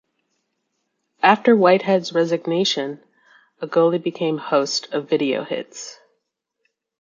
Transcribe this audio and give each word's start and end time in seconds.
After 1.21 1.55
Whitehead's 1.55 2.11
resignation, 2.11 3.03
Agolley 3.61 3.99
became 4.01 4.39
host 4.39 4.87
of 4.91 5.07
"Video 5.07 5.43
Hits". 5.43 5.99